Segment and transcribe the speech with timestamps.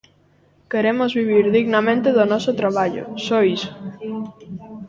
[0.71, 3.71] Queremos vivir dignamente do noso traballo, só iso.